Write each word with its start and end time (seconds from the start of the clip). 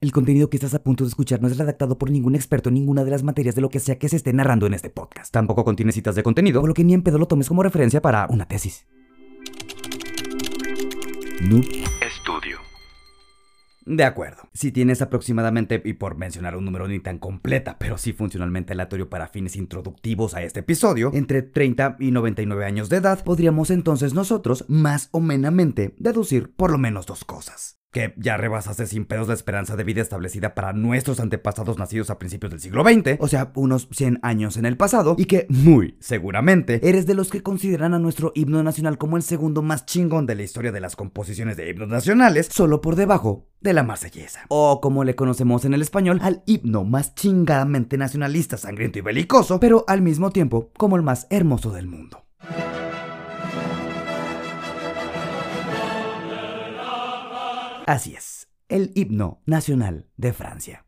El 0.00 0.12
contenido 0.12 0.48
que 0.48 0.56
estás 0.56 0.74
a 0.74 0.82
punto 0.84 1.02
de 1.02 1.08
escuchar 1.08 1.42
no 1.42 1.48
es 1.48 1.58
redactado 1.58 1.98
por 1.98 2.12
ningún 2.12 2.36
experto 2.36 2.68
en 2.68 2.74
ninguna 2.74 3.02
de 3.02 3.10
las 3.10 3.24
materias 3.24 3.56
de 3.56 3.62
lo 3.62 3.68
que 3.68 3.80
sea 3.80 3.98
que 3.98 4.08
se 4.08 4.14
esté 4.14 4.32
narrando 4.32 4.64
en 4.64 4.74
este 4.74 4.90
podcast. 4.90 5.32
Tampoco 5.32 5.64
contiene 5.64 5.90
citas 5.90 6.14
de 6.14 6.22
contenido, 6.22 6.60
por 6.60 6.68
lo 6.68 6.74
que 6.74 6.84
ni 6.84 6.94
en 6.94 7.02
pedo 7.02 7.18
lo 7.18 7.26
tomes 7.26 7.48
como 7.48 7.64
referencia 7.64 8.00
para 8.00 8.28
una 8.30 8.46
tesis. 8.46 8.86
Noob. 11.40 11.64
De 13.88 14.04
acuerdo. 14.04 14.42
Si 14.52 14.70
tienes 14.70 15.00
aproximadamente, 15.00 15.80
y 15.82 15.94
por 15.94 16.18
mencionar 16.18 16.56
un 16.56 16.66
número 16.66 16.86
ni 16.88 17.00
tan 17.00 17.18
completa, 17.18 17.78
pero 17.78 17.96
sí 17.96 18.12
funcionalmente 18.12 18.74
aleatorio 18.74 19.08
para 19.08 19.28
fines 19.28 19.56
introductivos 19.56 20.34
a 20.34 20.42
este 20.42 20.60
episodio, 20.60 21.10
entre 21.14 21.40
30 21.40 21.96
y 21.98 22.10
99 22.10 22.66
años 22.66 22.90
de 22.90 22.98
edad, 22.98 23.24
podríamos 23.24 23.70
entonces 23.70 24.12
nosotros, 24.12 24.66
más 24.68 25.08
o 25.12 25.20
menamente, 25.20 25.94
deducir 25.98 26.54
por 26.54 26.70
lo 26.70 26.76
menos 26.76 27.06
dos 27.06 27.24
cosas. 27.24 27.78
Que 27.90 28.12
ya 28.18 28.36
rebasaste 28.36 28.86
sin 28.86 29.06
pedos 29.06 29.28
la 29.28 29.34
esperanza 29.34 29.74
de 29.74 29.84
vida 29.84 30.02
establecida 30.02 30.54
para 30.54 30.74
nuestros 30.74 31.20
antepasados 31.20 31.78
nacidos 31.78 32.10
a 32.10 32.18
principios 32.18 32.50
del 32.50 32.60
siglo 32.60 32.84
XX, 32.84 33.16
o 33.18 33.28
sea, 33.28 33.52
unos 33.54 33.88
100 33.90 34.18
años 34.20 34.58
en 34.58 34.66
el 34.66 34.76
pasado, 34.76 35.16
y 35.16 35.24
que 35.24 35.46
muy 35.48 35.96
seguramente 35.98 36.86
eres 36.86 37.06
de 37.06 37.14
los 37.14 37.30
que 37.30 37.42
consideran 37.42 37.94
a 37.94 37.98
nuestro 37.98 38.32
himno 38.34 38.62
nacional 38.62 38.98
como 38.98 39.16
el 39.16 39.22
segundo 39.22 39.62
más 39.62 39.86
chingón 39.86 40.26
de 40.26 40.34
la 40.34 40.42
historia 40.42 40.72
de 40.72 40.80
las 40.80 40.96
composiciones 40.96 41.56
de 41.56 41.70
himnos 41.70 41.88
nacionales, 41.88 42.50
solo 42.52 42.82
por 42.82 42.94
debajo 42.94 43.47
de 43.60 43.72
la 43.72 43.82
marsellesa. 43.82 44.46
O 44.48 44.80
como 44.80 45.04
le 45.04 45.14
conocemos 45.14 45.64
en 45.64 45.74
el 45.74 45.82
español, 45.82 46.20
al 46.22 46.42
himno 46.46 46.84
más 46.84 47.14
chingadamente 47.14 47.98
nacionalista, 47.98 48.56
sangriento 48.56 48.98
y 48.98 49.02
belicoso, 49.02 49.60
pero 49.60 49.84
al 49.86 50.02
mismo 50.02 50.30
tiempo 50.30 50.70
como 50.76 50.96
el 50.96 51.02
más 51.02 51.26
hermoso 51.30 51.70
del 51.72 51.86
mundo. 51.86 52.24
Así 57.86 58.14
es, 58.14 58.48
el 58.68 58.92
himno 58.94 59.40
nacional 59.46 60.10
de 60.18 60.34
Francia. 60.34 60.84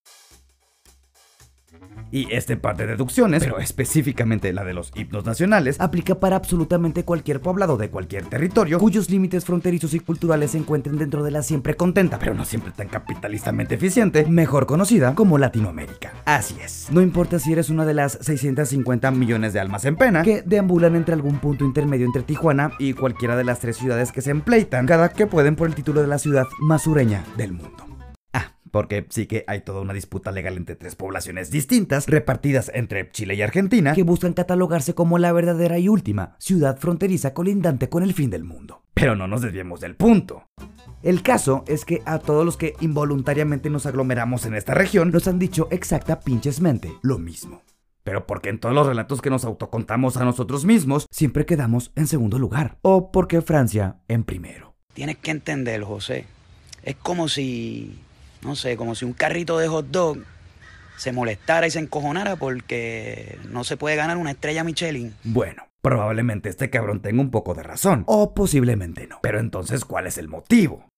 Y 2.13 2.33
este 2.33 2.57
par 2.57 2.77
de 2.77 2.87
deducciones, 2.87 3.45
pero 3.45 3.61
específicamente 3.61 4.53
la 4.53 4.65
de 4.65 4.75
los 4.75 4.93
himnos 4.97 5.25
nacionales, 5.25 5.81
aplica 5.81 6.17
para 6.17 6.37
absolutamente 6.37 7.05
cualquier 7.05 7.41
poblado 7.41 7.77
de 7.77 7.91
cualquier 7.91 8.27
territorio 8.27 8.79
cuyos 8.79 9.11
límites 9.11 9.45
fronterizos 9.45 9.95
y 9.95 10.01
culturales 10.01 10.53
se 10.53 10.59
encuentren 10.59 10.99
dentro 10.99 11.23
de 11.23 11.31
la 11.31 11.43
siempre 11.43 11.75
contenta, 11.75 12.19
pero 12.19 12.35
no 12.35 12.45
siempre 12.45 12.73
tan 12.73 12.89
capitalistamente 12.89 13.77
eficiente, 13.77 14.27
mejor 14.27 14.67
conocida 14.67 15.15
como 15.15 15.39
Latinoamérica. 15.39 16.13
Así 16.25 16.57
es, 16.63 16.89
no 16.91 17.01
importa 17.01 17.39
si 17.39 17.53
eres 17.53 17.71
una 17.71 17.85
de 17.85 17.95
las 17.95 18.19
650 18.21 19.11
millones 19.13 19.53
de 19.53 19.61
almas 19.61 19.85
en 19.85 19.97
pena 19.97 20.23
que 20.23 20.43
deambulan 20.43 20.97
entre 20.97 21.15
algún 21.15 21.39
punto 21.39 21.65
intermedio 21.65 22.07
entre 22.07 22.23
Tijuana 22.23 22.73
y 22.79 22.95
cualquiera 22.95 23.37
de 23.37 23.45
las 23.45 23.61
tres 23.61 23.77
ciudades 23.77 24.11
que 24.11 24.23
se 24.23 24.31
empleitan, 24.31 24.87
cada 24.87 25.11
que 25.11 25.27
pueden 25.27 25.57
por 25.57 25.69
el 25.69 25.75
título 25.75 26.01
de 26.01 26.09
la 26.09 26.19
ciudad 26.19 26.47
más 26.61 26.83
sureña 26.83 27.25
del 27.37 27.53
mundo 27.53 27.90
porque 28.71 29.07
sí 29.11 29.27
que 29.27 29.45
hay 29.47 29.61
toda 29.61 29.81
una 29.81 29.93
disputa 29.93 30.33
legal 30.33 30.57
entre 30.57 30.77
tres 30.77 30.97
poblaciones 30.97 31.51
distintas, 31.51 32.07
repartidas 32.07 32.71
entre 32.75 33.11
Chile 33.11 33.35
y 33.35 33.43
Argentina, 33.43 33.95
que 33.95 34.03
buscan 34.03 34.33
catalogarse 34.33 34.95
como 34.95 35.19
la 35.19 35.33
verdadera 35.33 35.79
y 35.79 35.89
última 35.89 36.37
ciudad 36.39 36.79
fronteriza 36.79 37.35
colindante 37.35 37.89
con 37.89 38.03
el 38.03 38.15
fin 38.15 38.31
del 38.31 38.45
mundo. 38.45 38.83
Pero 38.95 39.17
no 39.17 39.27
nos 39.27 39.43
desviemos 39.43 39.81
del 39.81 39.97
punto. 39.97 40.45
El 41.03 41.23
caso 41.23 41.65
es 41.67 41.85
que 41.85 42.03
a 42.05 42.19
todos 42.19 42.45
los 42.45 42.57
que 42.57 42.75
involuntariamente 42.81 43.71
nos 43.71 43.87
aglomeramos 43.87 44.45
en 44.45 44.55
esta 44.55 44.75
región 44.75 45.11
nos 45.11 45.27
han 45.29 45.39
dicho 45.39 45.69
exacta 45.71 46.21
pinchesmente 46.21 46.93
lo 47.03 47.19
mismo. 47.19 47.63
Pero 48.03 48.27
porque 48.27 48.49
en 48.49 48.59
todos 48.59 48.75
los 48.75 48.87
relatos 48.87 49.21
que 49.21 49.31
nos 49.31 49.45
autocontamos 49.45 50.17
a 50.17 50.25
nosotros 50.25 50.65
mismos 50.65 51.07
siempre 51.11 51.47
quedamos 51.47 51.93
en 51.97 52.07
segundo 52.07 52.39
lugar. 52.39 52.79
O 52.83 53.13
porque 53.13 53.41
Francia 53.41 53.97
en 54.09 54.25
primero. 54.25 54.75
Tienes 54.95 55.19
que 55.19 55.31
entender, 55.31 55.83
José. 55.83 56.27
Es 56.83 56.97
como 56.97 57.29
si 57.29 57.99
no 58.43 58.57
sé, 58.57 58.77
como 58.77 58.95
si 58.95 59.05
un 59.05 59.13
carrito 59.13 59.59
de 59.59 59.69
hot 59.69 59.87
dog 59.87 60.19
se 60.97 61.13
molestara 61.13 61.67
y 61.67 61.71
se 61.71 61.79
encojonara 61.79 62.37
porque 62.37 63.39
no 63.49 63.65
se 63.65 63.77
puede 63.77 63.97
ganar 63.97 64.19
una 64.19 64.33
estrella 64.33 64.65
Michelin. 64.65 65.15
Bueno, 65.25 65.65
probablemente 65.81 66.49
este 66.49 66.69
cabrón 66.69 67.01
tenga 67.01 67.23
un 67.23 67.31
poco 67.31 67.55
de 67.55 67.63
razón. 67.63 68.05
O 68.07 68.35
posiblemente 68.35 69.07
no. 69.07 69.19
Pero 69.23 69.41
entonces, 69.41 69.85
¿cuál 69.85 70.07
es 70.07 70.19
el 70.19 70.29
motivo? 70.29 70.90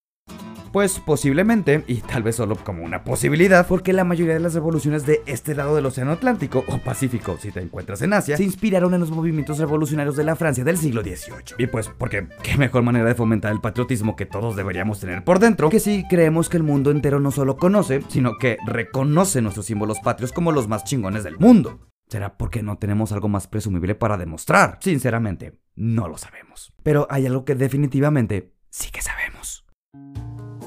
Pues 0.72 1.00
posiblemente, 1.00 1.84
y 1.86 1.96
tal 1.96 2.22
vez 2.22 2.36
solo 2.36 2.56
como 2.56 2.82
una 2.82 3.04
posibilidad, 3.04 3.66
porque 3.66 3.92
la 3.92 4.04
mayoría 4.04 4.32
de 4.32 4.40
las 4.40 4.54
revoluciones 4.54 5.04
de 5.04 5.22
este 5.26 5.54
lado 5.54 5.76
del 5.76 5.84
Océano 5.84 6.12
Atlántico 6.12 6.64
o 6.66 6.78
Pacífico, 6.78 7.36
si 7.38 7.52
te 7.52 7.60
encuentras 7.60 8.00
en 8.00 8.14
Asia, 8.14 8.38
se 8.38 8.44
inspiraron 8.44 8.94
en 8.94 9.00
los 9.00 9.10
movimientos 9.10 9.58
revolucionarios 9.58 10.16
de 10.16 10.24
la 10.24 10.34
Francia 10.34 10.64
del 10.64 10.78
siglo 10.78 11.02
XVIII. 11.02 11.56
Y 11.58 11.66
pues, 11.66 11.90
porque 11.90 12.26
qué 12.42 12.56
mejor 12.56 12.84
manera 12.84 13.04
de 13.04 13.14
fomentar 13.14 13.52
el 13.52 13.60
patriotismo 13.60 14.16
que 14.16 14.24
todos 14.24 14.56
deberíamos 14.56 14.98
tener 14.98 15.22
por 15.24 15.40
dentro, 15.40 15.68
que 15.68 15.78
si 15.78 16.06
creemos 16.08 16.48
que 16.48 16.56
el 16.56 16.62
mundo 16.62 16.90
entero 16.90 17.20
no 17.20 17.32
solo 17.32 17.58
conoce, 17.58 18.00
sino 18.08 18.38
que 18.38 18.56
reconoce 18.66 19.42
nuestros 19.42 19.66
símbolos 19.66 20.00
patrios 20.00 20.32
como 20.32 20.52
los 20.52 20.68
más 20.68 20.84
chingones 20.84 21.22
del 21.22 21.38
mundo. 21.38 21.80
¿Será 22.08 22.38
porque 22.38 22.62
no 22.62 22.78
tenemos 22.78 23.12
algo 23.12 23.28
más 23.28 23.46
presumible 23.46 23.94
para 23.94 24.16
demostrar? 24.16 24.78
Sinceramente, 24.80 25.58
no 25.74 26.08
lo 26.08 26.16
sabemos. 26.16 26.72
Pero 26.82 27.06
hay 27.10 27.26
algo 27.26 27.44
que 27.44 27.54
definitivamente 27.54 28.54
sí 28.70 28.90
que 28.90 29.02
sabemos 29.02 29.61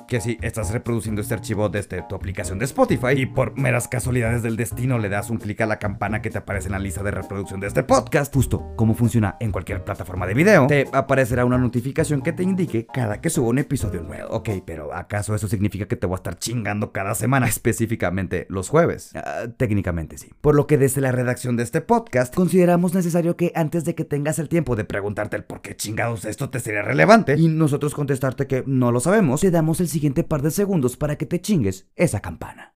que 0.08 0.22
si 0.22 0.38
estás 0.42 0.72
reproduciendo 0.72 1.22
este 1.22 1.34
archivo 1.34 1.70
desde 1.70 2.02
tu 2.04 2.16
aplicación 2.16 2.60
de 2.60 2.66
Spotify 2.66 3.14
y 3.16 3.26
por 3.26 3.58
meras 3.58 3.88
casualidades 3.88 4.44
del 4.44 4.56
destino 4.56 5.00
le 5.00 5.10
das 5.10 5.30
un 5.30 5.38
clic 5.38 5.62
a 5.62 5.66
la 5.66 5.80
campana 5.80 6.22
que 6.22 6.30
te 6.30 6.38
aparece 6.38 6.68
en 6.68 6.74
la 6.74 6.80
lista 6.80 7.04
de 7.04 7.12
reproducción 7.12 7.60
de 7.60 7.68
este 7.68 7.84
podcast, 7.84 8.34
justo 8.34 8.74
como 8.76 8.94
funciona 8.94 9.38
en 9.40 9.52
cualquier 9.52 9.84
plataforma 9.84 10.26
de 10.28 10.34
video, 10.34 10.68
te 10.68 10.88
aparecerá 10.92 11.46
una 11.46 11.58
notificación 11.58 12.22
que 12.22 12.34
te 12.34 12.44
indique 12.44 12.86
cada 12.86 13.22
que 13.22 13.30
suba 13.30 13.50
un 13.50 13.60
episodio 13.60 14.02
nuevo. 14.02 14.30
Ok, 14.30 14.50
pero 14.66 14.94
¿acaso 14.94 15.36
eso 15.36 15.48
significa 15.48 15.88
que 15.88 15.96
te 15.96 16.08
voy 16.08 16.16
a 16.16 16.18
estar 16.18 16.38
chingando 16.38 16.92
cada 16.92 17.16
semana, 17.16 17.48
específicamente 17.48 18.46
los 18.50 18.70
jueves? 18.70 19.12
Ah, 19.16 19.48
técnicamente 19.58 20.18
sí. 20.18 20.30
Por 20.42 20.56
lo 20.56 20.68
que 20.68 20.78
desde 20.78 21.02
la 21.02 21.12
redacción 21.12 21.58
de 21.58 21.64
este 21.64 21.82
podcast 21.82 22.34
consideramos 22.34 22.94
necesario 22.94 23.36
que 23.36 23.52
antes 23.56 23.86
de 23.86 23.96
que 23.96 24.06
tengas 24.06 24.40
el 24.40 24.50
tiempo 24.50 24.76
de 24.76 24.86
preguntarte 24.86 25.36
el 25.36 25.44
por 25.44 25.62
qué 25.62 25.76
chingados 25.76 26.26
esto 26.26 26.50
te 26.50 26.60
sería 26.60 26.82
relevante 26.82 27.36
y 27.38 27.48
nosotros 27.48 27.94
contestarte 27.94 28.48
que 28.48 28.64
no 28.66 28.92
lo 28.92 29.00
sabemos, 29.00 29.42
te 29.42 29.52
damos 29.52 29.80
el 29.80 29.88
siguiente 29.88 30.05
par 30.14 30.42
de 30.42 30.52
segundos 30.52 30.98
para 30.98 31.18
que 31.18 31.26
te 31.26 31.42
chingues 31.42 31.90
esa 31.96 32.22
campana. 32.22 32.74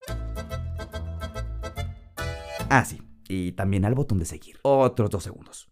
Ah, 2.68 2.84
sí. 2.84 3.02
Y 3.28 3.52
también 3.52 3.84
al 3.84 3.94
botón 3.94 4.18
de 4.18 4.24
seguir. 4.24 4.58
Otros 4.62 5.10
dos 5.10 5.22
segundos. 5.22 5.70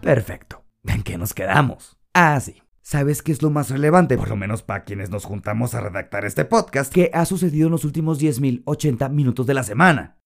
Perfecto. 0.00 0.64
¿En 0.84 1.02
qué 1.02 1.18
nos 1.18 1.34
quedamos? 1.34 1.98
Ah, 2.14 2.38
sí. 2.40 2.62
¿Sabes 2.80 3.22
qué 3.22 3.32
es 3.32 3.42
lo 3.42 3.50
más 3.50 3.68
relevante? 3.70 4.16
Por 4.16 4.30
lo 4.30 4.36
menos 4.36 4.62
para 4.62 4.84
quienes 4.84 5.10
nos 5.10 5.24
juntamos 5.24 5.74
a 5.74 5.80
redactar 5.80 6.24
este 6.24 6.46
podcast, 6.46 6.90
que 6.92 7.10
ha 7.12 7.26
sucedido 7.26 7.66
en 7.66 7.72
los 7.72 7.84
últimos 7.84 8.18
10.080 8.18 9.10
minutos 9.10 9.46
de 9.46 9.54
la 9.54 9.62
semana. 9.62 10.17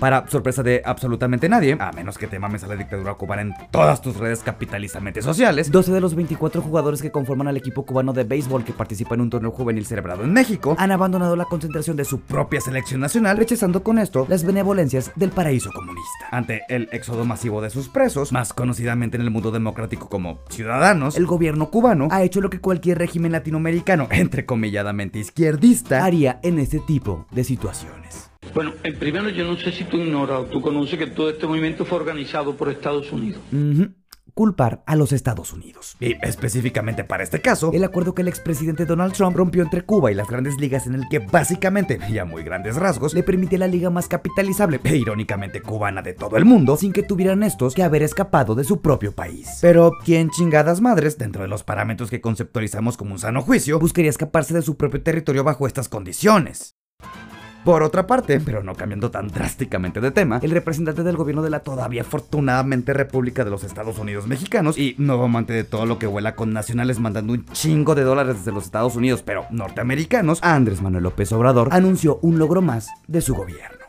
Para 0.00 0.28
sorpresa 0.28 0.62
de 0.62 0.80
absolutamente 0.84 1.48
nadie, 1.48 1.76
a 1.80 1.90
menos 1.90 2.16
que 2.18 2.28
te 2.28 2.38
mames 2.38 2.62
a 2.62 2.68
la 2.68 2.76
dictadura 2.76 3.14
cubana 3.14 3.42
en 3.42 3.54
todas 3.72 4.00
tus 4.00 4.16
redes 4.16 4.40
capitalistamente 4.40 5.22
sociales, 5.22 5.72
12 5.72 5.92
de 5.92 6.00
los 6.00 6.14
24 6.14 6.62
jugadores 6.62 7.02
que 7.02 7.10
conforman 7.10 7.48
al 7.48 7.56
equipo 7.56 7.84
cubano 7.84 8.12
de 8.12 8.22
béisbol 8.22 8.64
que 8.64 8.72
participa 8.72 9.16
en 9.16 9.22
un 9.22 9.30
torneo 9.30 9.50
juvenil 9.50 9.86
celebrado 9.86 10.22
en 10.22 10.32
México 10.32 10.76
han 10.78 10.92
abandonado 10.92 11.34
la 11.34 11.46
concentración 11.46 11.96
de 11.96 12.04
su 12.04 12.20
propia 12.20 12.60
selección 12.60 13.00
nacional, 13.00 13.36
rechazando 13.36 13.82
con 13.82 13.98
esto 13.98 14.24
las 14.28 14.44
benevolencias 14.44 15.10
del 15.16 15.30
paraíso 15.30 15.72
comunista. 15.72 16.26
Ante 16.30 16.62
el 16.68 16.88
éxodo 16.92 17.24
masivo 17.24 17.60
de 17.60 17.70
sus 17.70 17.88
presos, 17.88 18.30
más 18.30 18.52
conocidamente 18.52 19.16
en 19.16 19.22
el 19.22 19.30
mundo 19.30 19.50
democrático 19.50 20.08
como 20.08 20.38
ciudadanos, 20.48 21.16
el 21.16 21.26
gobierno 21.26 21.70
cubano 21.70 22.06
ha 22.12 22.22
hecho 22.22 22.40
lo 22.40 22.50
que 22.50 22.60
cualquier 22.60 22.98
régimen 22.98 23.32
latinoamericano, 23.32 24.06
entrecomilladamente 24.10 25.18
izquierdista, 25.18 26.04
haría 26.04 26.38
en 26.44 26.60
este 26.60 26.78
tipo 26.78 27.26
de 27.32 27.42
situaciones. 27.42 28.28
Bueno, 28.54 28.72
en 28.82 28.96
primero 28.96 29.28
yo 29.28 29.44
no 29.44 29.56
sé 29.56 29.72
si 29.72 29.84
tú 29.84 29.96
ignoras 29.98 30.40
o 30.40 30.44
tú 30.44 30.60
conoces 30.60 30.98
que 30.98 31.06
todo 31.06 31.30
este 31.30 31.46
movimiento 31.46 31.84
fue 31.84 31.98
organizado 31.98 32.54
por 32.54 32.68
Estados 32.68 33.10
Unidos. 33.12 33.40
culpar 34.38 34.84
a 34.86 34.94
los 34.94 35.12
Estados 35.12 35.52
Unidos. 35.52 35.96
Y 35.98 36.14
específicamente 36.22 37.02
para 37.02 37.24
este 37.24 37.40
caso, 37.40 37.72
el 37.72 37.82
acuerdo 37.82 38.14
que 38.14 38.22
el 38.22 38.28
expresidente 38.28 38.86
Donald 38.86 39.12
Trump 39.12 39.36
rompió 39.36 39.64
entre 39.64 39.82
Cuba 39.82 40.12
y 40.12 40.14
las 40.14 40.28
grandes 40.28 40.60
ligas 40.60 40.86
en 40.86 40.94
el 40.94 41.08
que 41.08 41.18
básicamente, 41.18 41.98
y 42.08 42.18
a 42.18 42.24
muy 42.24 42.44
grandes 42.44 42.76
rasgos, 42.76 43.14
le 43.14 43.24
permite 43.24 43.58
la 43.58 43.66
liga 43.66 43.90
más 43.90 44.06
capitalizable 44.06 44.80
e 44.84 44.96
irónicamente 44.96 45.60
cubana 45.60 46.02
de 46.02 46.12
todo 46.12 46.36
el 46.36 46.44
mundo, 46.44 46.76
sin 46.76 46.92
que 46.92 47.02
tuvieran 47.02 47.42
estos 47.42 47.74
que 47.74 47.82
haber 47.82 48.04
escapado 48.04 48.54
de 48.54 48.62
su 48.62 48.80
propio 48.80 49.12
país. 49.12 49.58
Pero, 49.60 49.90
¿quién 50.04 50.30
chingadas 50.30 50.80
madres, 50.80 51.18
dentro 51.18 51.42
de 51.42 51.48
los 51.48 51.64
parámetros 51.64 52.08
que 52.08 52.20
conceptualizamos 52.20 52.96
como 52.96 53.14
un 53.14 53.18
sano 53.18 53.42
juicio, 53.42 53.80
buscaría 53.80 54.10
escaparse 54.10 54.54
de 54.54 54.62
su 54.62 54.76
propio 54.76 55.02
territorio 55.02 55.42
bajo 55.42 55.66
estas 55.66 55.88
condiciones? 55.88 56.76
Por 57.64 57.82
otra 57.82 58.06
parte, 58.06 58.40
pero 58.40 58.62
no 58.62 58.74
cambiando 58.74 59.10
tan 59.10 59.28
drásticamente 59.28 60.00
de 60.00 60.10
tema, 60.10 60.40
el 60.42 60.50
representante 60.50 61.02
del 61.02 61.16
gobierno 61.16 61.42
de 61.42 61.50
la 61.50 61.60
todavía 61.60 62.02
afortunadamente 62.02 62.94
República 62.94 63.44
de 63.44 63.50
los 63.50 63.64
Estados 63.64 63.98
Unidos 63.98 64.26
Mexicanos 64.26 64.78
y 64.78 64.94
nuevo 64.98 65.24
amante 65.24 65.52
de 65.52 65.64
todo 65.64 65.84
lo 65.84 65.98
que 65.98 66.06
vuela 66.06 66.34
con 66.34 66.52
nacionales 66.52 66.98
mandando 66.98 67.32
un 67.32 67.44
chingo 67.46 67.94
de 67.94 68.02
dólares 68.02 68.38
desde 68.38 68.52
los 68.52 68.64
Estados 68.64 68.96
Unidos, 68.96 69.22
pero 69.22 69.46
norteamericanos, 69.50 70.38
Andrés 70.42 70.80
Manuel 70.80 71.04
López 71.04 71.30
Obrador 71.32 71.68
anunció 71.72 72.18
un 72.22 72.38
logro 72.38 72.62
más 72.62 72.88
de 73.06 73.20
su 73.20 73.34
gobierno. 73.34 73.86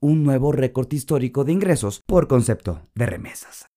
un 0.00 0.22
nuevo 0.22 0.52
récord 0.52 0.90
histórico 0.92 1.44
de 1.44 1.52
ingresos 1.52 2.02
por 2.06 2.28
concepto 2.28 2.88
de 2.94 3.06
remesas. 3.06 3.67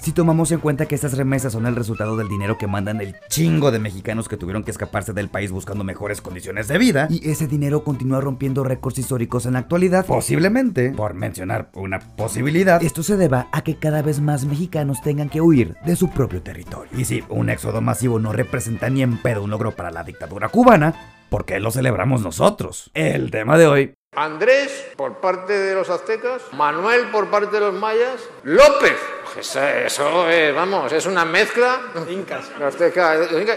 Si 0.00 0.12
tomamos 0.12 0.50
en 0.50 0.60
cuenta 0.60 0.86
que 0.86 0.94
estas 0.94 1.18
remesas 1.18 1.52
son 1.52 1.66
el 1.66 1.76
resultado 1.76 2.16
del 2.16 2.26
dinero 2.26 2.56
que 2.56 2.66
mandan 2.66 3.02
el 3.02 3.16
chingo 3.28 3.70
de 3.70 3.78
mexicanos 3.78 4.28
que 4.28 4.38
tuvieron 4.38 4.64
que 4.64 4.70
escaparse 4.70 5.12
del 5.12 5.28
país 5.28 5.52
buscando 5.52 5.84
mejores 5.84 6.22
condiciones 6.22 6.68
de 6.68 6.78
vida, 6.78 7.06
y 7.10 7.28
ese 7.28 7.46
dinero 7.46 7.84
continúa 7.84 8.22
rompiendo 8.22 8.64
récords 8.64 8.98
históricos 8.98 9.44
en 9.44 9.52
la 9.52 9.58
actualidad, 9.58 10.06
posiblemente, 10.06 10.92
por 10.92 11.12
mencionar 11.12 11.68
una 11.74 11.98
posibilidad, 11.98 12.82
esto 12.82 13.02
se 13.02 13.18
deba 13.18 13.48
a 13.52 13.62
que 13.62 13.76
cada 13.76 14.00
vez 14.00 14.20
más 14.20 14.46
mexicanos 14.46 15.02
tengan 15.02 15.28
que 15.28 15.42
huir 15.42 15.76
de 15.84 15.96
su 15.96 16.08
propio 16.08 16.40
territorio. 16.40 16.90
Y 16.96 17.04
si 17.04 17.22
un 17.28 17.50
éxodo 17.50 17.82
masivo 17.82 18.18
no 18.18 18.32
representa 18.32 18.88
ni 18.88 19.02
en 19.02 19.18
pedo 19.18 19.44
un 19.44 19.50
logro 19.50 19.72
para 19.72 19.90
la 19.90 20.02
dictadura 20.02 20.48
cubana, 20.48 20.94
¿por 21.30 21.46
qué 21.46 21.60
lo 21.60 21.70
celebramos 21.70 22.20
nosotros? 22.20 22.90
El 22.92 23.30
tema 23.30 23.56
de 23.56 23.66
hoy 23.66 23.94
Andrés 24.16 24.88
por 24.96 25.20
parte 25.20 25.52
de 25.52 25.72
los 25.72 25.88
aztecas, 25.88 26.42
Manuel 26.52 27.10
por 27.12 27.30
parte 27.30 27.54
de 27.54 27.60
los 27.60 27.74
mayas, 27.74 28.28
López. 28.42 28.96
Eso, 29.38 29.64
eso 29.64 30.28
es, 30.28 30.52
vamos, 30.52 30.92
es 30.92 31.06
una 31.06 31.24
mezcla. 31.24 31.80
Incas. 32.10 32.50
Azteca, 32.60 33.16
Inca 33.40 33.56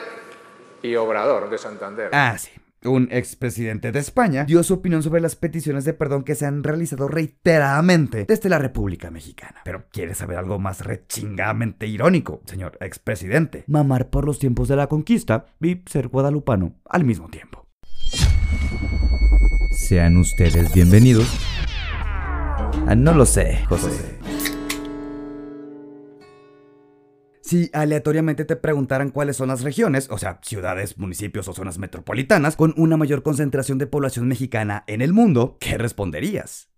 y 0.83 0.95
Obrador 0.95 1.49
de 1.49 1.57
Santander. 1.57 2.09
Ah, 2.13 2.37
sí. 2.37 2.51
Un 2.85 3.07
expresidente 3.11 3.91
de 3.91 3.99
España 3.99 4.43
dio 4.43 4.61
su 4.61 4.75
opinión 4.75 5.01
sobre 5.01 5.21
las 5.21 5.35
peticiones 5.35 5.85
de 5.85 5.93
perdón 5.93 6.23
que 6.23 6.35
se 6.35 6.45
han 6.45 6.63
realizado 6.63 7.07
reiteradamente 7.07 8.25
desde 8.25 8.49
la 8.49 8.59
República 8.59 9.09
Mexicana. 9.09 9.61
Pero 9.63 9.85
quiere 9.89 10.13
saber 10.13 10.37
algo 10.37 10.59
más 10.59 10.85
rechingadamente 10.85 11.87
irónico, 11.87 12.41
señor 12.45 12.77
expresidente. 12.81 13.63
Mamar 13.67 14.09
por 14.09 14.25
los 14.25 14.37
tiempos 14.37 14.67
de 14.67 14.75
la 14.75 14.87
conquista 14.87 15.45
y 15.61 15.81
ser 15.87 16.09
guadalupano 16.09 16.75
al 16.85 17.05
mismo 17.05 17.29
tiempo. 17.29 17.62
Sean 19.71 20.17
ustedes 20.17 20.73
bienvenidos. 20.73 21.27
Ah, 22.87 22.95
no 22.95 23.13
lo 23.13 23.25
sé, 23.25 23.65
José. 23.67 24.19
Si 27.41 27.69
aleatoriamente 27.73 28.45
te 28.45 28.55
preguntaran 28.55 29.11
cuáles 29.11 29.35
son 29.35 29.49
las 29.49 29.61
regiones, 29.61 30.09
o 30.09 30.17
sea, 30.17 30.39
ciudades, 30.41 30.97
municipios 30.97 31.47
o 31.47 31.53
zonas 31.53 31.77
metropolitanas, 31.77 32.55
con 32.55 32.73
una 32.77 32.97
mayor 32.97 33.21
concentración 33.21 33.77
de 33.77 33.87
población 33.87 34.27
mexicana 34.27 34.83
en 34.87 35.01
el 35.01 35.13
mundo, 35.13 35.57
¿qué 35.59 35.77
responderías? 35.77 36.69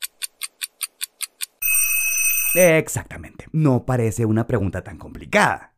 Exactamente, 2.55 3.45
no 3.51 3.85
parece 3.85 4.25
una 4.25 4.47
pregunta 4.47 4.83
tan 4.83 4.97
complicada. 4.97 5.74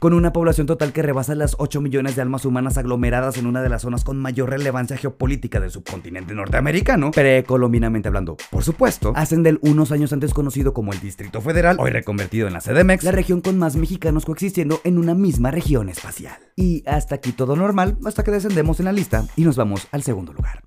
Con 0.00 0.14
una 0.14 0.32
población 0.32 0.68
total 0.68 0.92
que 0.92 1.02
rebasa 1.02 1.34
las 1.34 1.56
8 1.58 1.80
millones 1.80 2.14
de 2.14 2.22
almas 2.22 2.44
humanas 2.44 2.78
aglomeradas 2.78 3.36
en 3.36 3.48
una 3.48 3.62
de 3.62 3.68
las 3.68 3.82
zonas 3.82 4.04
con 4.04 4.16
mayor 4.16 4.48
relevancia 4.48 4.96
geopolítica 4.96 5.58
del 5.58 5.72
subcontinente 5.72 6.36
norteamericano, 6.36 7.10
precolombianamente 7.10 8.06
hablando, 8.06 8.36
por 8.52 8.62
supuesto, 8.62 9.12
hacen 9.16 9.42
del 9.42 9.58
unos 9.60 9.90
años 9.90 10.12
antes 10.12 10.32
conocido 10.32 10.72
como 10.72 10.92
el 10.92 11.00
Distrito 11.00 11.40
Federal, 11.40 11.78
hoy 11.80 11.90
reconvertido 11.90 12.46
en 12.46 12.52
la 12.52 12.60
CDMX, 12.60 13.02
la 13.02 13.10
región 13.10 13.40
con 13.40 13.58
más 13.58 13.74
mexicanos 13.74 14.24
coexistiendo 14.24 14.80
en 14.84 14.98
una 14.98 15.16
misma 15.16 15.50
región 15.50 15.88
espacial. 15.88 16.38
Y 16.54 16.84
hasta 16.86 17.16
aquí 17.16 17.32
todo 17.32 17.56
normal, 17.56 17.98
hasta 18.06 18.22
que 18.22 18.30
descendemos 18.30 18.78
en 18.78 18.84
la 18.84 18.92
lista 18.92 19.26
y 19.34 19.42
nos 19.42 19.56
vamos 19.56 19.88
al 19.90 20.04
segundo 20.04 20.32
lugar. 20.32 20.62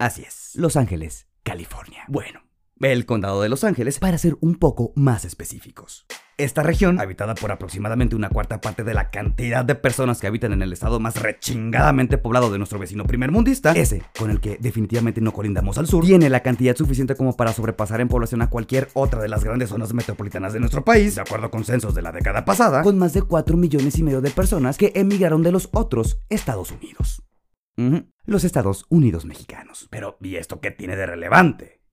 Así 0.00 0.22
es, 0.22 0.50
Los 0.56 0.76
Ángeles, 0.76 1.28
California. 1.44 2.02
Bueno, 2.08 2.40
el 2.80 3.06
condado 3.06 3.40
de 3.40 3.50
Los 3.50 3.62
Ángeles 3.62 4.00
para 4.00 4.18
ser 4.18 4.36
un 4.40 4.56
poco 4.56 4.92
más 4.96 5.24
específicos. 5.24 6.06
Esta 6.36 6.64
región, 6.64 6.98
habitada 6.98 7.36
por 7.36 7.52
aproximadamente 7.52 8.16
una 8.16 8.28
cuarta 8.28 8.60
parte 8.60 8.82
de 8.82 8.92
la 8.92 9.10
cantidad 9.10 9.64
de 9.64 9.76
personas 9.76 10.20
que 10.20 10.26
habitan 10.26 10.52
en 10.52 10.62
el 10.62 10.72
estado 10.72 10.98
más 10.98 11.22
rechingadamente 11.22 12.18
poblado 12.18 12.50
de 12.50 12.58
nuestro 12.58 12.80
vecino 12.80 13.04
primer 13.04 13.30
mundista, 13.30 13.70
ese, 13.70 14.02
con 14.18 14.30
el 14.30 14.40
que 14.40 14.58
definitivamente 14.60 15.20
no 15.20 15.32
colindamos 15.32 15.78
al 15.78 15.86
sur, 15.86 16.04
tiene 16.04 16.28
la 16.28 16.40
cantidad 16.40 16.74
suficiente 16.74 17.14
como 17.14 17.36
para 17.36 17.52
sobrepasar 17.52 18.00
en 18.00 18.08
población 18.08 18.42
a 18.42 18.50
cualquier 18.50 18.88
otra 18.94 19.20
de 19.20 19.28
las 19.28 19.44
grandes 19.44 19.68
zonas 19.68 19.94
metropolitanas 19.94 20.52
de 20.52 20.58
nuestro 20.58 20.84
país, 20.84 21.14
de 21.14 21.20
acuerdo 21.20 21.52
con 21.52 21.64
censos 21.64 21.94
de 21.94 22.02
la 22.02 22.10
década 22.10 22.44
pasada, 22.44 22.82
con 22.82 22.98
más 22.98 23.12
de 23.12 23.22
4 23.22 23.56
millones 23.56 23.96
y 23.98 24.02
medio 24.02 24.20
de 24.20 24.30
personas 24.30 24.76
que 24.76 24.90
emigraron 24.96 25.44
de 25.44 25.52
los 25.52 25.68
otros 25.72 26.18
Estados 26.30 26.72
Unidos. 26.72 27.22
Los 28.24 28.42
Estados 28.42 28.86
Unidos 28.88 29.24
mexicanos. 29.24 29.86
Pero, 29.90 30.16
¿y 30.20 30.36
esto 30.36 30.60
qué 30.60 30.72
tiene 30.72 30.96
de 30.96 31.06
relevante? 31.06 31.83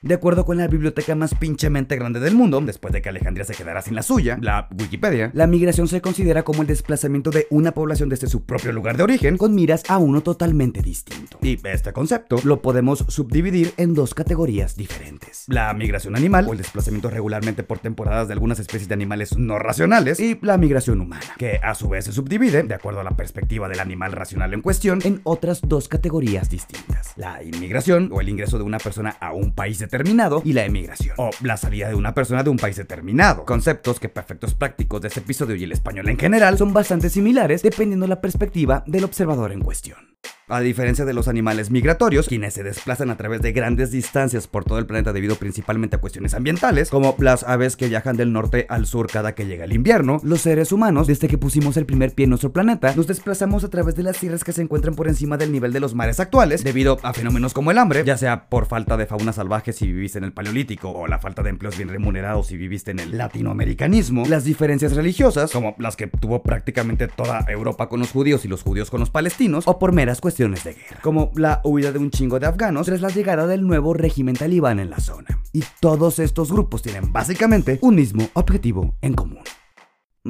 De 0.00 0.14
acuerdo 0.14 0.44
con 0.44 0.58
la 0.58 0.68
biblioteca 0.68 1.16
más 1.16 1.34
pinchemente 1.34 1.96
grande 1.96 2.20
del 2.20 2.36
mundo, 2.36 2.60
después 2.60 2.92
de 2.92 3.02
que 3.02 3.08
Alejandría 3.08 3.44
se 3.44 3.54
quedara 3.54 3.82
sin 3.82 3.96
la 3.96 4.02
suya, 4.02 4.38
la 4.40 4.68
Wikipedia, 4.78 5.32
la 5.34 5.48
migración 5.48 5.88
se 5.88 6.00
considera 6.00 6.44
como 6.44 6.62
el 6.62 6.68
desplazamiento 6.68 7.32
de 7.32 7.48
una 7.50 7.72
población 7.72 8.08
desde 8.08 8.28
su 8.28 8.44
propio 8.44 8.70
lugar 8.70 8.96
de 8.96 9.02
origen 9.02 9.36
con 9.36 9.56
miras 9.56 9.82
a 9.88 9.98
uno 9.98 10.20
totalmente 10.20 10.82
distinto. 10.82 11.38
Y 11.42 11.58
este 11.66 11.92
concepto 11.92 12.36
lo 12.44 12.62
podemos 12.62 13.06
subdividir 13.08 13.74
en 13.76 13.94
dos 13.94 14.14
categorías 14.14 14.76
diferentes. 14.76 15.42
La 15.48 15.74
migración 15.74 16.14
animal, 16.14 16.46
o 16.48 16.52
el 16.52 16.58
desplazamiento 16.58 17.10
regularmente 17.10 17.64
por 17.64 17.80
temporadas 17.80 18.28
de 18.28 18.34
algunas 18.34 18.60
especies 18.60 18.86
de 18.86 18.94
animales 18.94 19.36
no 19.36 19.58
racionales, 19.58 20.20
y 20.20 20.38
la 20.42 20.58
migración 20.58 21.00
humana, 21.00 21.34
que 21.38 21.58
a 21.60 21.74
su 21.74 21.88
vez 21.88 22.04
se 22.04 22.12
subdivide, 22.12 22.62
de 22.62 22.74
acuerdo 22.74 23.00
a 23.00 23.04
la 23.04 23.16
perspectiva 23.16 23.68
del 23.68 23.80
animal 23.80 24.12
racional 24.12 24.54
en 24.54 24.62
cuestión, 24.62 25.00
en 25.02 25.20
otras 25.24 25.60
dos 25.60 25.88
categorías 25.88 26.48
distintas. 26.50 27.14
La 27.16 27.42
inmigración, 27.42 28.10
o 28.12 28.20
el 28.20 28.28
ingreso 28.28 28.58
de 28.58 28.64
una 28.64 28.78
persona 28.78 29.16
a 29.18 29.32
un 29.32 29.52
país 29.52 29.80
determinado, 29.88 30.42
y 30.44 30.52
la 30.52 30.64
emigración, 30.64 31.14
o 31.16 31.30
la 31.42 31.56
salida 31.56 31.88
de 31.88 31.94
una 31.94 32.14
persona 32.14 32.42
de 32.42 32.50
un 32.50 32.58
país 32.58 32.76
determinado. 32.76 33.44
Conceptos 33.44 33.98
que, 33.98 34.08
para 34.08 34.24
efectos 34.24 34.54
prácticos 34.54 35.00
de 35.00 35.08
este 35.08 35.20
episodio 35.20 35.56
y 35.56 35.64
el 35.64 35.72
español 35.72 36.08
en 36.08 36.18
general, 36.18 36.58
son 36.58 36.72
bastante 36.72 37.08
similares 37.10 37.62
dependiendo 37.62 38.06
la 38.06 38.20
perspectiva 38.20 38.84
del 38.86 39.04
observador 39.04 39.52
en 39.52 39.60
cuestión. 39.60 40.18
A 40.50 40.60
diferencia 40.60 41.04
de 41.04 41.12
los 41.12 41.28
animales 41.28 41.70
migratorios, 41.70 42.26
quienes 42.26 42.54
se 42.54 42.62
desplazan 42.62 43.10
a 43.10 43.18
través 43.18 43.42
de 43.42 43.52
grandes 43.52 43.90
distancias 43.90 44.46
por 44.46 44.64
todo 44.64 44.78
el 44.78 44.86
planeta 44.86 45.12
debido 45.12 45.36
principalmente 45.36 45.96
a 45.96 46.00
cuestiones 46.00 46.32
ambientales, 46.32 46.88
como 46.88 47.14
las 47.18 47.42
aves 47.42 47.76
que 47.76 47.88
viajan 47.88 48.16
del 48.16 48.32
norte 48.32 48.64
al 48.70 48.86
sur 48.86 49.08
cada 49.08 49.34
que 49.34 49.44
llega 49.44 49.66
el 49.66 49.74
invierno, 49.74 50.20
los 50.22 50.40
seres 50.40 50.72
humanos, 50.72 51.06
desde 51.06 51.28
que 51.28 51.36
pusimos 51.36 51.76
el 51.76 51.84
primer 51.84 52.14
pie 52.14 52.24
en 52.24 52.30
nuestro 52.30 52.50
planeta, 52.50 52.94
nos 52.96 53.06
desplazamos 53.06 53.62
a 53.62 53.68
través 53.68 53.94
de 53.94 54.04
las 54.04 54.16
tierras 54.16 54.42
que 54.42 54.54
se 54.54 54.62
encuentran 54.62 54.94
por 54.94 55.08
encima 55.08 55.36
del 55.36 55.52
nivel 55.52 55.74
de 55.74 55.80
los 55.80 55.94
mares 55.94 56.18
actuales, 56.18 56.64
debido 56.64 56.98
a 57.02 57.12
fenómenos 57.12 57.52
como 57.52 57.70
el 57.70 57.76
hambre, 57.76 58.02
ya 58.06 58.16
sea 58.16 58.48
por 58.48 58.64
falta 58.64 58.96
de 58.96 59.04
fauna 59.04 59.34
salvaje 59.34 59.74
si 59.74 59.92
viviste 59.92 60.16
en 60.16 60.24
el 60.24 60.32
paleolítico, 60.32 60.90
o 60.90 61.06
la 61.08 61.18
falta 61.18 61.42
de 61.42 61.50
empleos 61.50 61.76
bien 61.76 61.90
remunerados 61.90 62.46
si 62.46 62.56
viviste 62.56 62.90
en 62.92 63.00
el 63.00 63.18
latinoamericanismo, 63.18 64.24
las 64.26 64.44
diferencias 64.44 64.96
religiosas, 64.96 65.52
como 65.52 65.76
las 65.78 65.94
que 65.94 66.06
tuvo 66.06 66.42
prácticamente 66.42 67.06
toda 67.06 67.44
Europa 67.48 67.90
con 67.90 68.00
los 68.00 68.12
judíos 68.12 68.46
y 68.46 68.48
los 68.48 68.62
judíos 68.62 68.88
con 68.88 69.00
los 69.00 69.10
palestinos, 69.10 69.68
o 69.68 69.78
por 69.78 69.92
meras 69.92 70.22
cuestiones 70.22 70.37
de 70.38 70.74
guerra, 70.74 71.00
como 71.02 71.32
la 71.34 71.60
huida 71.64 71.90
de 71.90 71.98
un 71.98 72.12
chingo 72.12 72.38
de 72.38 72.46
afganos 72.46 72.86
tras 72.86 73.00
la 73.00 73.08
llegada 73.08 73.48
del 73.48 73.66
nuevo 73.66 73.92
régimen 73.92 74.36
talibán 74.36 74.78
en 74.78 74.88
la 74.88 75.00
zona. 75.00 75.42
Y 75.52 75.64
todos 75.80 76.20
estos 76.20 76.52
grupos 76.52 76.80
tienen 76.82 77.12
básicamente 77.12 77.80
un 77.82 77.96
mismo 77.96 78.28
objetivo 78.34 78.96
en 79.00 79.14
común. 79.14 79.42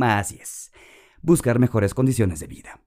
Así 0.00 0.38
es, 0.40 0.72
buscar 1.20 1.58
mejores 1.58 1.92
condiciones 1.92 2.40
de 2.40 2.46
vida. 2.46 2.80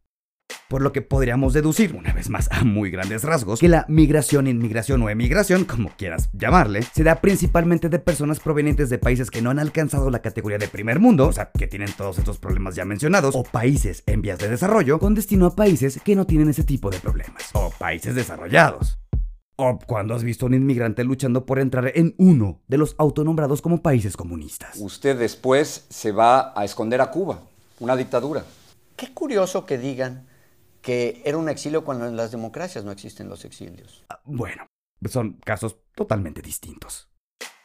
Por 0.71 0.81
lo 0.81 0.93
que 0.93 1.01
podríamos 1.01 1.51
deducir, 1.51 1.93
una 1.93 2.13
vez 2.13 2.29
más 2.29 2.47
a 2.49 2.63
muy 2.63 2.91
grandes 2.91 3.25
rasgos, 3.25 3.59
que 3.59 3.67
la 3.67 3.83
migración, 3.89 4.47
inmigración 4.47 5.01
o 5.01 5.09
emigración, 5.09 5.65
como 5.65 5.89
quieras 5.97 6.29
llamarle, 6.31 6.81
se 6.81 7.03
da 7.03 7.15
principalmente 7.19 7.89
de 7.89 7.99
personas 7.99 8.39
provenientes 8.39 8.89
de 8.89 8.97
países 8.97 9.29
que 9.29 9.41
no 9.41 9.49
han 9.49 9.59
alcanzado 9.59 10.09
la 10.09 10.21
categoría 10.21 10.57
de 10.57 10.69
primer 10.69 11.01
mundo, 11.01 11.27
o 11.27 11.33
sea, 11.33 11.51
que 11.51 11.67
tienen 11.67 11.91
todos 11.97 12.19
estos 12.19 12.37
problemas 12.37 12.75
ya 12.75 12.85
mencionados, 12.85 13.35
o 13.35 13.43
países 13.43 14.03
en 14.05 14.21
vías 14.21 14.39
de 14.39 14.47
desarrollo, 14.47 14.97
con 14.97 15.13
destino 15.13 15.47
a 15.47 15.55
países 15.57 15.99
que 16.05 16.15
no 16.15 16.25
tienen 16.25 16.47
ese 16.47 16.63
tipo 16.63 16.89
de 16.89 16.99
problemas, 16.99 17.49
o 17.51 17.69
países 17.77 18.15
desarrollados. 18.15 18.97
O 19.57 19.77
cuando 19.77 20.15
has 20.15 20.23
visto 20.23 20.45
a 20.45 20.47
un 20.47 20.53
inmigrante 20.53 21.03
luchando 21.03 21.45
por 21.45 21.59
entrar 21.59 21.91
en 21.95 22.15
uno 22.17 22.61
de 22.69 22.77
los 22.77 22.95
autonombrados 22.97 23.61
como 23.61 23.81
países 23.81 24.15
comunistas. 24.15 24.77
Usted 24.77 25.19
después 25.19 25.85
se 25.89 26.13
va 26.13 26.53
a 26.55 26.63
esconder 26.63 27.01
a 27.01 27.11
Cuba, 27.11 27.41
una 27.81 27.97
dictadura. 27.97 28.45
Qué 28.95 29.13
curioso 29.13 29.65
que 29.65 29.77
digan 29.77 30.30
que 30.81 31.21
era 31.25 31.37
un 31.37 31.49
exilio 31.49 31.83
cuando 31.83 32.07
en 32.07 32.15
las 32.15 32.31
democracias 32.31 32.83
no 32.83 32.91
existen 32.91 33.29
los 33.29 33.45
exilios. 33.45 34.03
Ah, 34.09 34.21
Bueno, 34.25 34.67
son 35.09 35.33
casos 35.33 35.77
totalmente 35.95 36.41
distintos. 36.41 37.10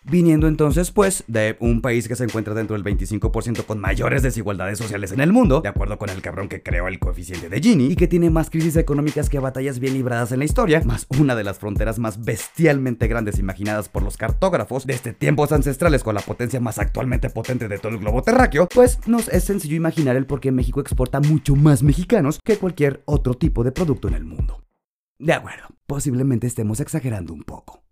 Viniendo 0.08 0.46
entonces, 0.46 0.92
pues, 0.92 1.24
de 1.26 1.56
un 1.58 1.80
país 1.80 2.06
que 2.06 2.14
se 2.14 2.22
encuentra 2.22 2.54
dentro 2.54 2.78
del 2.78 2.84
25% 2.84 3.64
con 3.66 3.80
mayores 3.80 4.22
desigualdades 4.22 4.78
sociales 4.78 5.10
en 5.10 5.18
el 5.18 5.32
mundo, 5.32 5.62
de 5.62 5.68
acuerdo 5.68 5.98
con 5.98 6.10
el 6.10 6.22
cabrón 6.22 6.48
que 6.48 6.62
creó 6.62 6.86
el 6.86 7.00
coeficiente 7.00 7.48
de 7.48 7.60
Gini, 7.60 7.86
y 7.86 7.96
que 7.96 8.06
tiene 8.06 8.30
más 8.30 8.48
crisis 8.48 8.76
económicas 8.76 9.28
que 9.28 9.40
batallas 9.40 9.80
bien 9.80 9.94
libradas 9.94 10.30
en 10.30 10.38
la 10.38 10.44
historia, 10.44 10.80
más 10.84 11.08
una 11.18 11.34
de 11.34 11.42
las 11.42 11.58
fronteras 11.58 11.98
más 11.98 12.24
bestialmente 12.24 13.08
grandes 13.08 13.40
imaginadas 13.40 13.88
por 13.88 14.04
los 14.04 14.16
cartógrafos 14.16 14.86
desde 14.86 15.12
tiempos 15.12 15.50
ancestrales 15.50 16.04
con 16.04 16.14
la 16.14 16.20
potencia 16.20 16.60
más 16.60 16.78
actualmente 16.78 17.28
potente 17.28 17.66
de 17.66 17.78
todo 17.78 17.90
el 17.90 17.98
globo 17.98 18.22
terráqueo, 18.22 18.68
pues 18.72 19.00
nos 19.08 19.26
es 19.28 19.42
sencillo 19.42 19.74
imaginar 19.74 20.14
el 20.14 20.26
por 20.26 20.38
qué 20.38 20.52
México 20.52 20.80
exporta 20.80 21.18
mucho 21.18 21.56
más 21.56 21.82
mexicanos 21.82 22.38
que 22.44 22.58
cualquier 22.58 23.02
otro 23.06 23.34
tipo 23.34 23.64
de 23.64 23.72
producto 23.72 24.06
en 24.06 24.14
el 24.14 24.24
mundo. 24.24 24.62
De 25.18 25.32
acuerdo, 25.32 25.66
posiblemente 25.86 26.46
estemos 26.46 26.78
exagerando 26.78 27.32
un 27.32 27.42
poco 27.42 27.85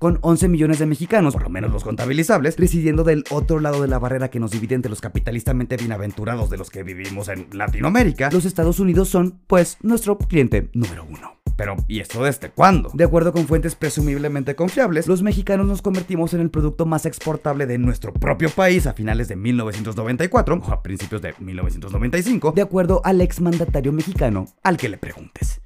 con 0.00 0.18
11 0.22 0.48
millones 0.48 0.78
de 0.78 0.86
mexicanos, 0.86 1.34
por 1.34 1.44
lo 1.44 1.50
menos 1.50 1.70
los 1.70 1.84
contabilizables, 1.84 2.56
residiendo 2.56 3.04
del 3.04 3.22
otro 3.30 3.60
lado 3.60 3.82
de 3.82 3.88
la 3.88 3.98
barrera 3.98 4.30
que 4.30 4.40
nos 4.40 4.50
divide 4.50 4.74
entre 4.74 4.88
los 4.88 5.02
capitalistamente 5.02 5.76
bienaventurados 5.76 6.48
de 6.48 6.56
los 6.56 6.70
que 6.70 6.82
vivimos 6.82 7.28
en 7.28 7.46
Latinoamérica, 7.52 8.30
los 8.32 8.46
Estados 8.46 8.80
Unidos 8.80 9.10
son, 9.10 9.40
pues, 9.46 9.76
nuestro 9.82 10.16
cliente 10.16 10.70
número 10.72 11.04
uno. 11.04 11.36
Pero, 11.58 11.76
¿y 11.86 12.00
esto 12.00 12.24
desde 12.24 12.48
cuándo? 12.48 12.90
De 12.94 13.04
acuerdo 13.04 13.34
con 13.34 13.46
fuentes 13.46 13.74
presumiblemente 13.74 14.54
confiables, 14.56 15.06
los 15.06 15.22
mexicanos 15.22 15.66
nos 15.66 15.82
convertimos 15.82 16.32
en 16.32 16.40
el 16.40 16.50
producto 16.50 16.86
más 16.86 17.04
exportable 17.04 17.66
de 17.66 17.76
nuestro 17.76 18.14
propio 18.14 18.48
país 18.48 18.86
a 18.86 18.94
finales 18.94 19.28
de 19.28 19.36
1994 19.36 20.62
o 20.66 20.72
a 20.72 20.82
principios 20.82 21.20
de 21.20 21.34
1995, 21.38 22.52
de 22.52 22.62
acuerdo 22.62 23.02
al 23.04 23.20
exmandatario 23.20 23.92
mexicano 23.92 24.46
al 24.62 24.78
que 24.78 24.88
le 24.88 24.96
preguntes. 24.96 25.60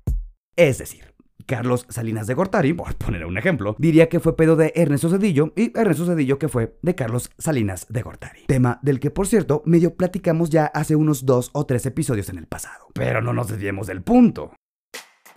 Es 0.57 0.79
decir, 0.79 1.14
Carlos 1.47 1.87
Salinas 1.89 2.27
de 2.27 2.35
Gortari, 2.35 2.73
por 2.73 2.95
poner 2.97 3.25
un 3.25 3.39
ejemplo, 3.39 3.77
diría 3.79 4.09
que 4.09 4.21
fue 4.21 4.37
pedo 4.37 4.57
de 4.57 4.73
Ernesto 4.75 5.11
Cedillo 5.11 5.53
y 5.57 5.77
Ernesto 5.79 6.07
Cedillo 6.07 6.39
que 6.39 6.49
fue 6.49 6.77
de 6.83 6.95
Carlos 6.95 7.31
Salinas 7.39 7.87
de 7.89 8.03
Gortari. 8.03 8.41
Tema 8.47 8.79
del 8.83 9.01
que, 9.01 9.11
por 9.11 9.27
cierto, 9.27 9.63
medio 9.67 9.95
platicamos 9.95 10.51
ya 10.51 10.67
hace 10.67 10.97
unos 10.97 11.27
dos 11.27 11.51
o 11.53 11.67
tres 11.67 11.87
episodios 11.87 12.29
en 12.29 12.39
el 12.39 12.47
pasado. 12.47 12.87
Pero 12.95 13.23
no 13.23 13.33
nos 13.33 13.49
desviemos 13.49 13.87
del 13.87 14.03
punto. 14.03 14.53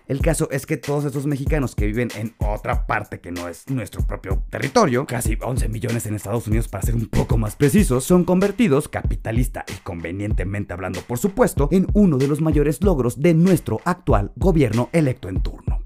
El 0.07 0.21
caso 0.21 0.47
es 0.51 0.65
que 0.65 0.77
todos 0.77 1.03
esos 1.03 1.25
mexicanos 1.25 1.75
que 1.75 1.85
viven 1.85 2.07
en 2.15 2.33
otra 2.39 2.87
parte 2.87 3.19
que 3.19 3.31
no 3.31 3.49
es 3.49 3.69
nuestro 3.69 4.07
propio 4.07 4.41
territorio, 4.49 5.05
casi 5.05 5.37
11 5.41 5.67
millones 5.67 6.05
en 6.05 6.15
Estados 6.15 6.47
Unidos 6.47 6.69
para 6.69 6.83
ser 6.83 6.95
un 6.95 7.07
poco 7.07 7.37
más 7.37 7.57
precisos, 7.57 8.05
son 8.05 8.23
convertidos, 8.23 8.87
capitalista 8.87 9.65
y 9.67 9.73
convenientemente 9.83 10.71
hablando 10.71 11.01
por 11.01 11.17
supuesto, 11.17 11.67
en 11.73 11.87
uno 11.93 12.17
de 12.17 12.29
los 12.29 12.39
mayores 12.39 12.81
logros 12.81 13.19
de 13.19 13.33
nuestro 13.33 13.81
actual 13.83 14.31
gobierno 14.37 14.89
electo 14.93 15.27
en 15.27 15.41
turno. 15.41 15.76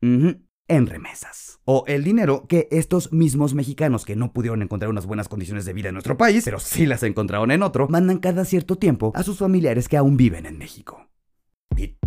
En 0.00 0.86
remesas. 0.86 1.60
O 1.64 1.84
el 1.86 2.02
dinero 2.02 2.46
que 2.48 2.68
estos 2.72 3.12
mismos 3.12 3.54
mexicanos 3.54 4.04
que 4.04 4.16
no 4.16 4.32
pudieron 4.32 4.62
encontrar 4.62 4.90
unas 4.90 5.06
buenas 5.06 5.28
condiciones 5.28 5.64
de 5.64 5.72
vida 5.72 5.88
en 5.88 5.94
nuestro 5.94 6.16
país, 6.16 6.44
pero 6.44 6.58
sí 6.58 6.86
las 6.86 7.02
encontraron 7.04 7.50
en 7.52 7.62
otro, 7.62 7.88
mandan 7.88 8.18
cada 8.18 8.44
cierto 8.44 8.76
tiempo 8.76 9.12
a 9.14 9.22
sus 9.22 9.38
familiares 9.38 9.88
que 9.88 9.96
aún 9.96 10.16
viven 10.16 10.44
en 10.44 10.58
México. 10.58 11.08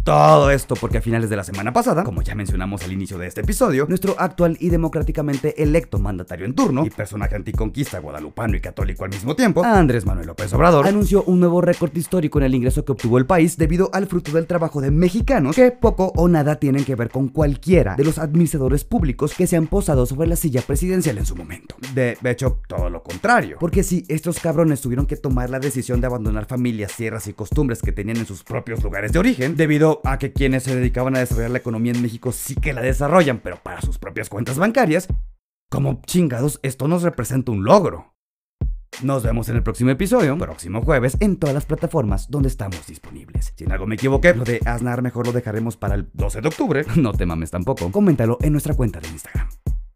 Todo 0.04 0.52
esto 0.52 0.76
porque 0.76 1.00
a 1.00 1.02
finales 1.02 1.30
de 1.30 1.36
la 1.36 1.44
semana 1.44 1.74
pasada, 1.74 2.04
como 2.04 2.22
ya 2.22 2.36
mencionamos 2.36 2.84
al 2.84 2.92
inicio 2.92 3.18
de 3.18 3.28
este 3.28 3.42
episodio, 3.42 3.86
nuestro 3.88 4.16
actual 4.18 4.58
y 4.60 4.70
democráticamente 4.70 5.62
electo 5.62 6.00
mandatario 6.00 6.46
en 6.46 6.56
turno 6.56 6.86
y 6.86 6.90
personaje 6.90 7.36
anticonquista 7.36 8.00
guadalupano 8.00 8.56
y 8.56 8.62
católico 8.62 9.04
al 9.06 9.12
mismo 9.12 9.36
tiempo, 9.36 9.64
Andrés 9.64 10.06
Manuel 10.06 10.28
López 10.28 10.54
Obrador, 10.54 10.88
anunció 10.88 11.24
un 11.24 11.40
nuevo 11.40 11.62
récord 11.62 11.96
histórico 11.96 12.40
en 12.40 12.46
el 12.46 12.56
ingreso 12.56 12.86
que 12.86 12.92
obtuvo 12.92 13.18
el 13.18 13.26
país 13.26 13.58
debido 13.58 13.90
al 13.94 14.08
fruto 14.08 14.32
del 14.32 14.48
trabajo 14.48 14.82
de 14.82 14.92
mexicanos 14.92 15.56
que 15.56 15.72
poco 15.72 16.12
o 16.16 16.28
nada 16.28 16.58
tienen 16.58 16.86
que 16.86 16.96
ver 16.96 17.10
con 17.10 17.28
cualquiera 17.28 17.96
de 17.96 18.04
los 18.04 18.20
administradores 18.20 18.84
públicos 18.84 19.34
que 19.36 19.48
se 19.48 19.58
han 19.58 19.68
posado 19.68 20.06
sobre 20.06 20.28
la 20.28 20.36
silla 20.36 20.62
presidencial 20.62 21.18
en 21.18 21.26
su 21.26 21.36
momento. 21.36 21.76
De 21.94 22.18
hecho, 22.26 22.60
todo 22.68 22.90
lo 22.90 23.04
contrario. 23.04 23.58
Porque 23.60 23.84
si 23.84 24.06
estos 24.08 24.40
cabrones 24.40 24.82
tuvieron 24.82 25.06
que 25.06 25.16
tomar 25.16 25.50
la 25.50 25.60
decisión 25.60 26.02
de 26.02 26.08
abandonar 26.08 26.46
familias, 26.46 26.96
tierras 26.96 27.28
y 27.28 27.34
costumbres 27.34 27.82
que 27.82 27.92
tenían 27.92 28.18
en 28.18 28.26
sus 28.26 28.44
propios 28.44 28.84
lugares 28.84 29.12
de 29.12 29.20
origen, 29.20 29.56
a 30.04 30.18
que 30.18 30.34
quienes 30.34 30.64
se 30.64 30.76
dedicaban 30.76 31.16
a 31.16 31.20
desarrollar 31.20 31.52
la 31.52 31.58
economía 31.58 31.94
en 31.94 32.02
México 32.02 32.32
sí 32.32 32.56
que 32.56 32.74
la 32.74 32.82
desarrollan, 32.82 33.40
pero 33.40 33.58
para 33.62 33.82
sus 33.82 33.98
propias 33.98 34.30
cuentas 34.30 34.58
bancarias, 34.58 35.08
como 35.70 36.02
chingados, 36.06 36.60
esto 36.64 36.88
nos 36.88 37.04
representa 37.04 37.52
un 37.52 37.64
logro. 37.64 38.16
Nos 39.04 39.24
vemos 39.24 39.48
en 39.48 39.56
el 39.56 39.64
próximo 39.64 39.92
episodio, 39.92 40.38
próximo 40.38 40.82
jueves, 40.82 41.16
en 41.22 41.38
todas 41.38 41.54
las 41.54 41.66
plataformas 41.66 42.30
donde 42.30 42.50
estamos 42.50 42.86
disponibles. 42.86 43.54
Si 43.56 43.64
en 43.64 43.72
algo 43.72 43.88
me 43.88 43.96
equivoqué, 43.96 44.34
lo 44.34 44.44
de 44.44 44.60
Aznar 44.66 45.02
mejor 45.02 45.26
lo 45.28 45.32
dejaremos 45.32 45.78
para 45.78 45.96
el 45.96 46.10
12 46.14 46.42
de 46.42 46.48
octubre. 46.48 46.86
No 46.98 47.14
te 47.14 47.26
mames 47.26 47.52
tampoco. 47.52 47.92
Coméntalo 47.92 48.38
en 48.42 48.52
nuestra 48.52 48.74
cuenta 48.74 49.00
de 49.00 49.08
Instagram. 49.08 49.48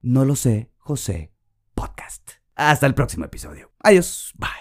No 0.02 0.24
lo 0.24 0.36
sé, 0.36 0.72
José 0.78 1.34
Podcast. 1.74 2.30
Hasta 2.56 2.86
el 2.86 2.94
próximo 2.94 3.26
episodio. 3.26 3.72
Adiós. 3.80 4.32
Bye. 4.38 4.54